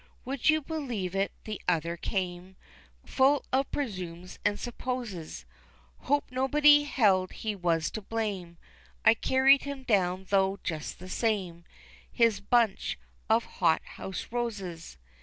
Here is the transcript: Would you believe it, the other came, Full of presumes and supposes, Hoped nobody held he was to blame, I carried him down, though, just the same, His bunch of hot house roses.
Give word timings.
Would 0.25 0.49
you 0.49 0.63
believe 0.63 1.15
it, 1.15 1.31
the 1.43 1.61
other 1.67 1.95
came, 1.95 2.55
Full 3.05 3.45
of 3.53 3.69
presumes 3.69 4.39
and 4.43 4.59
supposes, 4.59 5.45
Hoped 5.99 6.31
nobody 6.31 6.85
held 6.85 7.31
he 7.33 7.55
was 7.55 7.91
to 7.91 8.01
blame, 8.01 8.57
I 9.05 9.13
carried 9.13 9.61
him 9.61 9.83
down, 9.83 10.25
though, 10.29 10.57
just 10.63 10.97
the 10.97 11.07
same, 11.07 11.65
His 12.11 12.39
bunch 12.39 12.97
of 13.29 13.45
hot 13.45 13.83
house 13.85 14.25
roses. 14.31 14.97